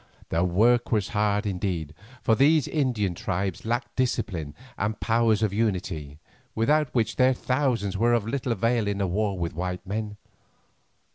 The 0.29 0.43
work 0.43 0.91
was 0.91 1.09
hard 1.09 1.45
indeed, 1.45 1.93
for 2.23 2.33
these 2.33 2.67
Indian 2.67 3.13
tribes 3.13 3.65
lacked 3.65 3.95
discipline 3.95 4.55
and 4.75 4.99
powers 4.99 5.43
of 5.43 5.53
unity, 5.53 6.17
without 6.55 6.89
which 6.95 7.17
their 7.17 7.35
thousands 7.35 7.95
were 7.95 8.13
of 8.15 8.25
little 8.27 8.51
avail 8.51 8.87
in 8.87 8.99
a 8.99 9.05
war 9.05 9.37
with 9.37 9.53
white 9.53 9.85
men. 9.85 10.17